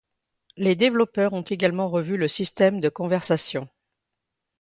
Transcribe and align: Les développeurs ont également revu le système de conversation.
Les 0.57 0.75
développeurs 0.75 1.33
ont 1.33 1.43
également 1.43 1.87
revu 1.87 2.17
le 2.17 2.27
système 2.27 2.79
de 2.81 2.89
conversation. 2.89 3.69